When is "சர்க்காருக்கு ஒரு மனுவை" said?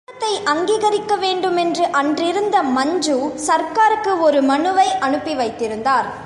3.47-4.85